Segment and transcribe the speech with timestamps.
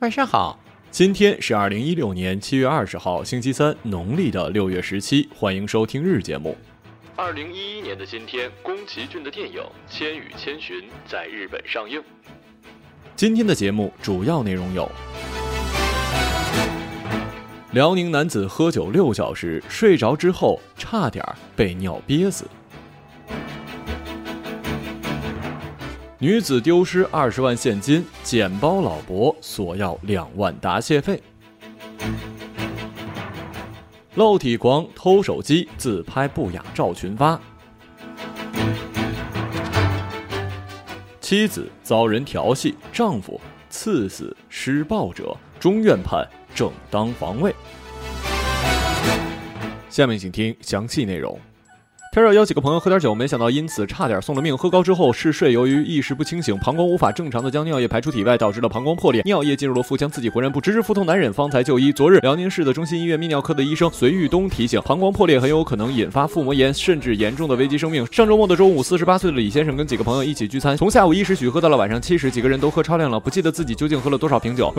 [0.00, 0.58] 晚上好。
[0.90, 5.28] 今天是二零一六年七月二十号，星期三，农历的六月十七。
[5.34, 6.56] 欢迎收听日节目。
[7.16, 12.02] 二零一一年的今天，宫崎骏的电影《千与千寻》在日本上映。
[13.14, 14.90] 今天的节目主要内容有：
[17.72, 21.22] 辽宁男子喝酒六小时，睡着之后差点
[21.54, 22.46] 被尿憋死；
[26.22, 31.22] 女子丢失二十万现金，捡包老伯索要两万答谢费。
[34.16, 37.40] 露体狂偷手机自拍不雅照群发，
[41.22, 47.54] 妻子遭人调戏，丈夫刺死施暴者，中院判正当防卫。
[49.88, 51.40] 下面请听详细内容。
[52.12, 54.58] 天热邀几个朋友喝点酒，没想到因此差点送了命。
[54.58, 61.92] 喝高之后嗜睡，由于意识不清醒，膀胱无法正常的将尿液排出体外，导致了膀胱破裂，尿液进入了腹腔，自己浑然不知，腹痛难忍，方才就医。
[61.92, 68.04] 昨日辽宁市的中心医院泌尿科的医生隋玉东提醒，膀胱破裂很有可能引发腹膜炎，甚至严重的危及生命。
[68.10, 74.72] 上周末的中午，四十八岁的李先生跟几个朋友一起聚餐，从下午一时许喝到了晚上七时，几个人都喝超量了，不记得自己究竟喝了多少瓶酒。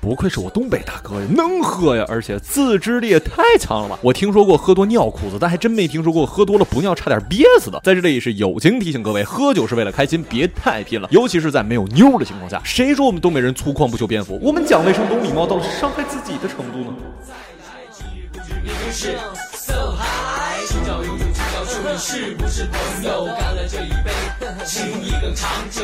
[0.00, 3.96] 不愧是我东北大哥呀，能喝呀，而且自制力也太强了吧！
[4.02, 7.22] 我听说过喝多尿裤子，但还真没听说过喝多了不尿差点。
[7.28, 12.58] 憋死的，在这里是友情提醒各位，喝酒是为了开心，别太拼了，尤其是在没有妞的情况下。
[12.64, 14.40] 谁说我们东北人粗犷不修边幅？
[14.42, 16.96] 我们讲卫生懂礼貌到了伤害自己的程度呢？
[17.22, 17.34] 再
[19.12, 19.47] 来
[21.96, 23.24] 是不是朋友？
[23.26, 24.10] 干了这一杯，
[24.64, 25.82] 情谊更长久。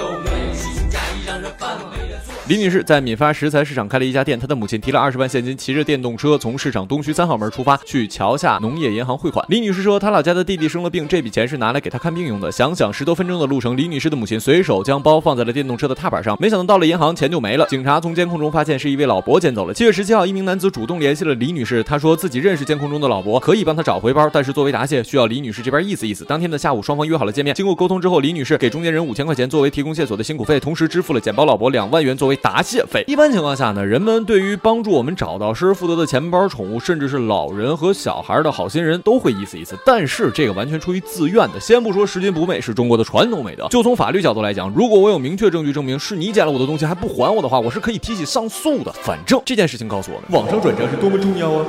[2.46, 9.42] 李女士在闽发食材市场开了一家店，她的母亲提了二十万现金，骑着电动车从市场东区三号门出发，去桥下农业银行汇款。
[9.48, 12.52] 李女士说，她老家的弟弟生了病，这笔钱是拿来给他看病用的。
[12.52, 17.66] 想想十多分钟的路程，李女士的母亲随手将包放在了电动车的踏板上，没想到到了银行，钱就没了。
[17.66, 19.72] 警察从监控中发现是一位老伯捡走了。
[19.72, 26.14] 七月十七号，一名男子主动联系了李女士，他说自己认识监控中的老伯，可以帮他找回包，但是作为答谢，需要李女士这边一意思。
[26.14, 27.52] 意思，当天的下午，双方约好了见面。
[27.56, 33.02] 经过沟通之后，李女士给中间人五千块钱作为提供线索的辛苦费，同时支付了捡包老伯两万元作为答谢费。
[33.08, 39.76] 一般情况下呢，人们对于帮助我们找到失而复得的钱包、宠物，甚至是老人和小孩的好心人，都会意思意思。
[39.84, 41.58] 但是这个完全出于自愿的。
[41.58, 48.92] 先不说拾金不昧是中国的传统美德，就从法律角度来讲，如果我有明确证据证明是你捡了我的东西还不还我的话，我是可以提起上诉的。
[49.02, 51.66] 反正这件事情告诉我们，网上转账是多么重要啊！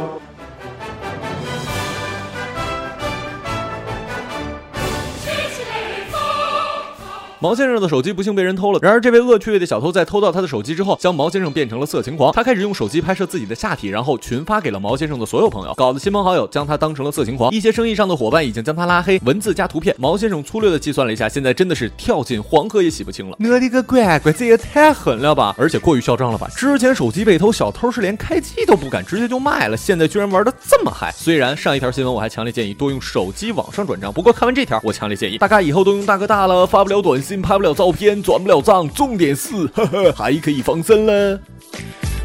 [7.45, 8.79] 毛先生的手机不幸被人偷了。
[8.81, 12.33] 然而，这位恶趣味的小偷在偷到他的手机之后，将毛先生变成了色情狂。
[12.33, 17.51] 他开始用手机拍摄自己的下体，然后群发给了毛先生的所有朋友，搞得亲朋好友将他当成了色情狂。
[17.51, 19.95] 一些生意上的伙伴已经将他拉黑，文字加图片。
[19.99, 23.37] 毛先生粗略的计算了一下，现在真的是跳进黄河也洗不清了。
[23.39, 25.53] 我的个乖乖，这也太狠了吧！
[25.55, 26.49] 而且过于嚣张了吧？
[26.57, 29.77] 之前手机被偷，小偷是连开机都不敢，直接就卖了。
[29.77, 31.11] 现在居然玩的这么嗨！
[31.15, 38.21] 虽然上一条新闻我还强烈建议多用手机网上转账，不过看完这条，我强烈建议大家以后都用大哥大了，发不了短信，拍不了照片。
[38.21, 41.39] 转不了账，重点是， 呵呵，还可以防身了。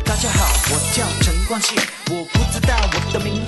[0.05, 1.77] 大家好，我叫陈冠希，
[2.11, 3.40] 我不知道我的名。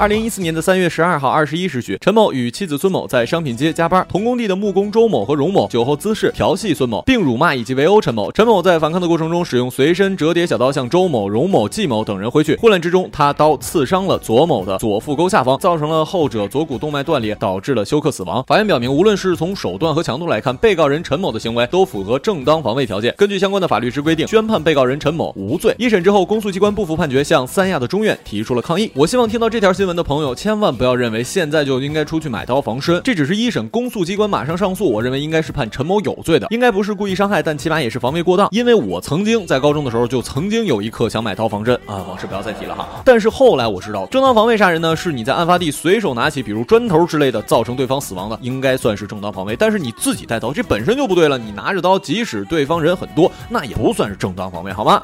[0.00, 8.32] 二零一四年的三月十二号二十一时许，陈某与妻子孙某在商品街加班，同工地的木工周某和荣某酒后滋事调戏孙某，并辱骂以及围殴陈某。
[8.32, 18.42] 陈某在反抗的过程中，使用随身折叠小刀向周某、荣某、季某等人挥去，混乱之中，他刀刺伤了左某的左腹沟下方，造成了后者左骨动脉断裂，导致了休克死亡。
[18.44, 23.14] 法院表明，无论是从手段和强度来看，被告人陈某的行为都符合正当防卫条件。
[23.18, 25.74] 根据相关的法律之规定，宣判被告人陈某无罪。
[25.78, 28.90] 一审之后，公诉机关不服判决，向三亚的中院提出了抗议。
[28.94, 30.74] 我希望听到这条新闻的朋友，千万。
[30.74, 38.48] 不要认为现在就应该出去买刀防身，这只是一审公诉机关马上上诉，我认为应该是判陈某有罪的，应该不是故意伤害，但起码也是防卫过当。
[38.50, 42.88] 因为我曾经在高中的时候就曾经有一刻想买刀防身啊，往事不要再提了哈。
[43.04, 49.56] 但是后来我知道，正当防卫杀人呢，是你在案发地随手拿起比如砖头之类的，造成对方死亡的，应该算是正当防卫。
[49.56, 51.36] 但是你自己带刀，这本身就不对了。
[51.36, 55.02] 你拿着刀，即使对方人很多，那也不算是正当防卫，好吗？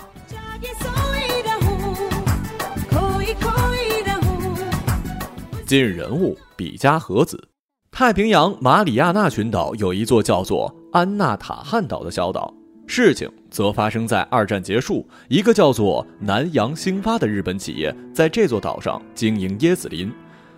[5.67, 7.49] 今日人物：比加和子。
[7.91, 12.55] 太平洋马里亚纳群岛有一座叫做安纳塔汉岛的小岛，
[12.87, 20.09] 事情则发生在二战结束，一个叫做南洋兴发的日本企业在这座岛上经营椰子林。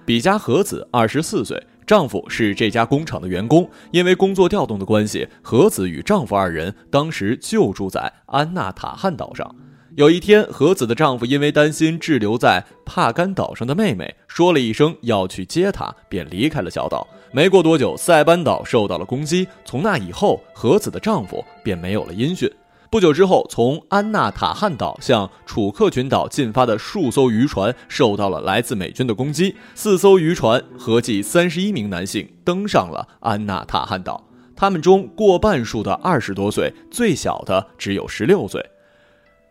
[0.04, 3.66] 比嘉和子二十四岁，丈夫是这家工厂的员工。
[3.90, 9.56] 因为工作调动的关系，和子与丈夫二人当时就住在安纳塔汉岛上。
[9.96, 17.06] 有一天，和子的丈夫因为担心滞留在帕干岛上的妹妹，说了一声要去接她，便离开了小岛。
[17.32, 19.48] 没过多久，塞班岛受到了攻击。
[19.64, 22.50] 从那以后，和子的丈夫便没有了音讯。
[22.90, 34.22] 不久之后，从安纳塔汉岛向楚克群岛进发的数艘渔船受到了来自美军的攻击，四艘渔船合计三十一名男性登上了安纳塔汉岛，
[34.54, 38.64] 他们中过半数的二十多岁，最小的只有十六岁。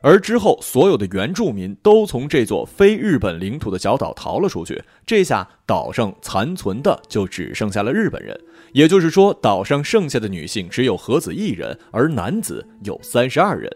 [0.02, 4.82] 而之后，所有的原住民都从这座非日本领土的小岛逃了出去。
[5.06, 8.40] 这下岛上残存的就只剩下了日本人，
[8.74, 13.70] 也就是说，岛上剩下的女性只有和子一人，而男子有三十二人。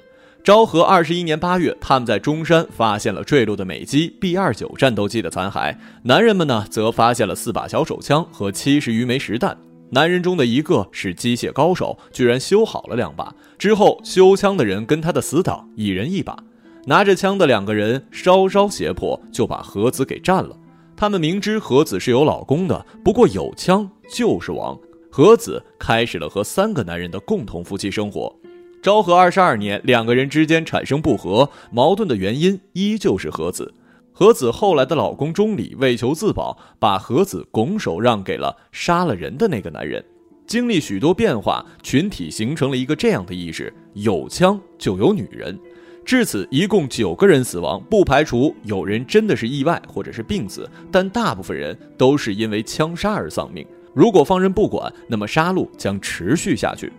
[0.44, 9.58] 昭和二十一年八月，他们在中山发现了坠落的美机 B 二九战斗机的残骸，男人们呢，则发现了四把小手枪和七十余枚实弹。
[9.94, 13.36] 男人中的一个是机械高手，居然修好了两把。
[13.60, 16.38] 之后，修枪的人跟他的死党一人一把，
[16.86, 20.56] 拿着枪的两个人稍稍胁迫，就把和子给占了。
[20.96, 24.80] 他们明知和子是有老公的，不过有枪就是王。
[25.12, 28.34] 和子开始了和三个男人的共同夫妻生活。
[28.82, 33.74] 昭和二十二年，两个人之间产生不和，矛盾的原因依旧是和子。
[34.22, 40.06] 和子后来的老公钟礼为求自保，把和子拱手让给了杀了人的那个男人。
[40.46, 45.60] 经历许多变化，群体形成了一个这样的意识：有枪就有女人。
[46.06, 53.66] 至此，一共九个人死亡，不排除有人真的是意外或者是病死，但大部分人都是因为枪杀而丧命。
[53.92, 56.94] 如果放任不管，那么杀戮将持续下去。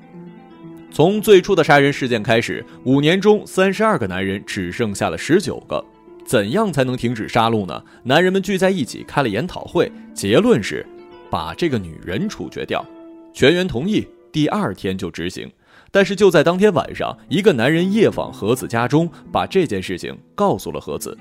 [0.91, 5.85] 从最初的杀人事件开始，五年中三十二个男人只剩下了十九个。
[6.25, 7.83] 怎样才能停止杀戮呢？
[8.05, 10.87] 男人们聚在一起开了研讨会，结论是
[11.31, 12.85] 把这个女人处决掉。
[13.33, 15.51] 全员同意，第二天就执行。
[15.91, 21.17] 但是就在当天晚上，一个男人夜访何子家中，把这件事情告诉了何子。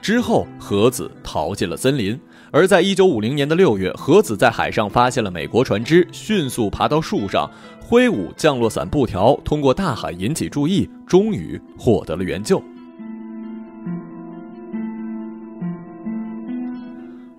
[0.00, 2.18] 之后，何子逃进了森林。
[2.50, 7.50] 而在一九五零年的六月，何子在海上发现了美国船只，迅速爬到树上，
[7.80, 12.62] 挥舞降落伞布条，通过大喊引起注意，终于获得了援救。